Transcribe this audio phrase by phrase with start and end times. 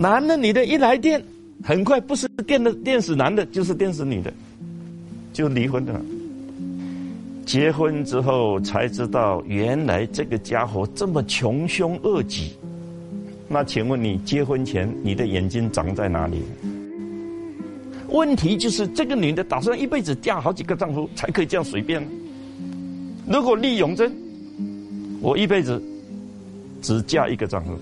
[0.00, 1.22] 男的女的一来电，
[1.62, 4.32] 很快不是电的电死男的，就是电死女的，
[5.30, 6.00] 就离婚的。
[7.44, 12.50] 结婚之后才知道，原来这个家伙这么穷凶恶极。
[13.46, 16.40] 那请问你结婚前你的眼睛长在哪里？
[18.08, 22.02] 问题就是这个女的打算一辈子嫁好几个丈夫才可以这样随便。
[23.28, 24.10] 如果李永贞，
[25.20, 25.82] 我一辈子
[26.80, 27.78] 只嫁一个丈夫，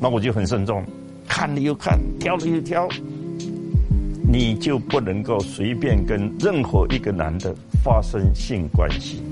[0.00, 0.82] 那我就很慎重，
[1.28, 2.88] 看了又看，挑了又挑，
[4.26, 9.22] 你就不能够随便跟任何一个男的发生性关系。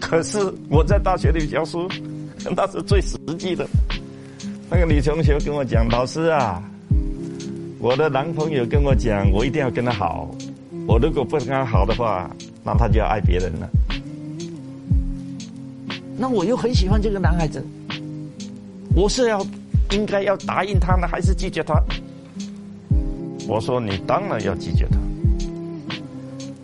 [0.00, 0.38] 可是
[0.68, 1.88] 我在大学里教书。
[2.56, 3.66] 那是最实际的。
[4.70, 6.62] 那个女同学跟我讲：“老师啊，
[7.80, 10.30] 我的男朋友跟我讲，我一定要跟他好。
[10.86, 12.30] 我如果不跟他好的话，
[12.64, 13.68] 那他就要爱别人了。
[16.16, 17.60] 那我又很喜欢这个男孩子，
[18.94, 19.44] 我是要
[19.90, 21.74] 应该要答应他呢，还是拒绝他？”
[23.48, 24.98] 我说：“你当然要拒绝他。”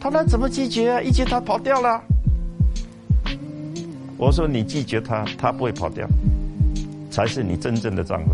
[0.01, 1.01] 他那怎么拒绝啊？
[1.01, 2.03] 一接他跑掉了。
[4.19, 6.07] 我说你拒绝他，他不会跑掉，
[7.11, 8.33] 才是你真正的丈夫。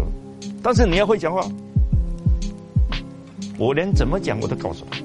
[0.62, 1.46] 但是你要会讲话，
[3.56, 4.98] 我连怎么讲我都告诉他。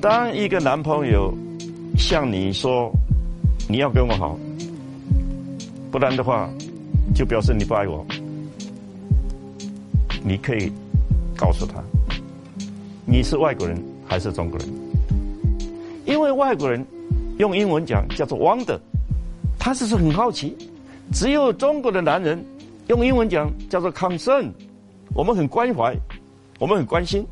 [0.00, 1.32] 当一个男朋友
[1.96, 2.90] 向你说
[3.68, 4.38] 你要跟我好，
[5.90, 6.48] 不然的话
[7.18, 8.06] 就表示你不爱我，
[10.22, 10.72] 你可以
[11.36, 11.82] 告诉他
[13.04, 14.68] 你是外国人还是中国人，
[16.06, 16.86] 因为外国人
[17.38, 18.78] 用英文讲叫做 wonder。
[19.58, 20.56] 他只是很好奇，
[21.12, 22.40] 只有中国的男人
[22.86, 24.48] 用英文讲叫做 concern，
[25.12, 25.96] 我们很关怀，
[26.60, 27.26] 我们很关心。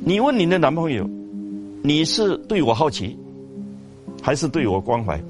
[0.00, 1.08] 你问你的男朋友，
[1.80, 3.16] 你是对我好奇，
[4.20, 5.22] 还是对我关怀？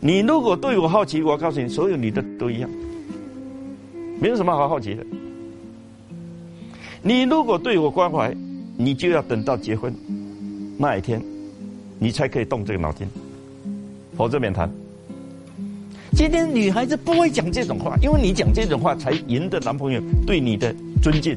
[0.00, 2.70] 你如果对我好奇，我告诉你，所有女的都一样，
[4.20, 5.04] 没有什么好好奇的。
[7.02, 8.34] 你如果对我关怀，
[8.76, 9.94] 你就要等到结婚
[10.78, 11.20] 那一天。
[12.02, 13.06] 你才可以动这个脑筋，
[14.16, 14.70] 否则免谈。
[16.12, 21.36] 今天女孩子不会讲这种话，因为你讲这种话才赢得男朋友对你的尊敬。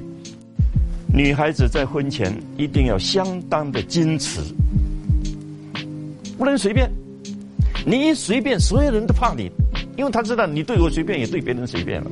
[1.13, 4.40] 女孩子在婚前一定要相当的矜持，
[6.38, 6.90] 不能随便。
[7.85, 9.51] 你一随便，所有人都怕你，
[9.97, 12.11] 因为他知道你对我随便，也对别人随便了。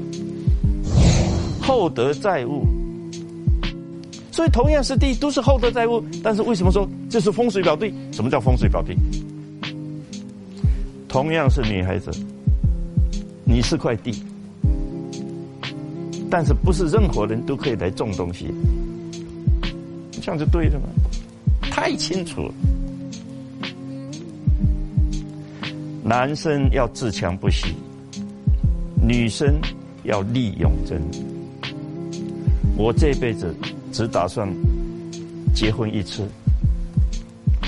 [1.62, 2.66] 厚德载物。
[4.32, 6.04] 所以同样是地，都是厚德载物。
[6.24, 7.94] 但是为什么说这是风水宝地？
[8.12, 8.96] 什么叫风水宝地？
[11.08, 12.10] 同样是女孩子，
[13.44, 14.24] 你是块地，
[16.30, 18.48] 但是不是任何人都可以来种东西？
[20.22, 20.88] 这样就对了吗？
[21.62, 22.54] 太清楚了。
[26.12, 27.74] 男生要自强不息，
[29.02, 29.62] 女生
[30.04, 31.02] 要利用真。
[32.76, 33.56] 我这辈子。
[33.94, 34.48] 只打算
[35.54, 36.26] 结婚一次，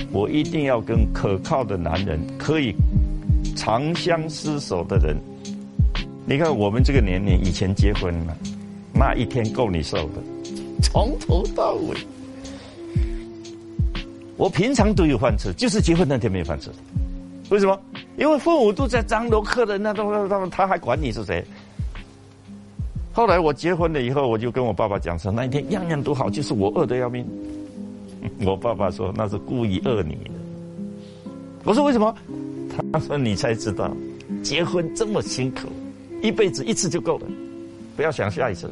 [0.09, 2.73] 我一定要跟可靠的男人，可以
[3.57, 5.17] 长相厮守的人。
[6.25, 8.37] 你看我们这个年龄，以前结婚了，
[8.93, 10.23] 那一天够你受的，
[10.81, 11.97] 从头到尾。
[14.37, 16.69] 我平常都有饭吃，就是结婚那天没有饭吃。
[17.49, 17.77] 为什么？
[18.17, 21.43] 因为父母都在张罗客人，那都他们他还管你是谁？
[23.11, 27.25] 后来我结婚了以后，我就跟我爸爸讲说，那一天样样都好，就是我饿得要命。
[28.45, 30.17] 我爸爸说那是故意饿你。
[31.63, 32.15] 我说为什么？
[32.91, 33.91] 他说你才知道，
[34.41, 35.67] 结婚这么辛苦，
[36.21, 37.27] 一辈子一次就够了，
[37.95, 38.71] 不要想下一次。